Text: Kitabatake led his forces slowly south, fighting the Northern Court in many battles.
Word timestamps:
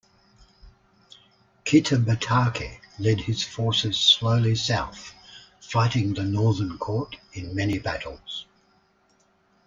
Kitabatake 1.63 2.79
led 2.97 3.19
his 3.21 3.43
forces 3.43 3.99
slowly 3.99 4.55
south, 4.55 5.13
fighting 5.59 6.15
the 6.15 6.23
Northern 6.23 6.79
Court 6.79 7.17
in 7.33 7.53
many 7.53 7.77
battles. 7.77 8.47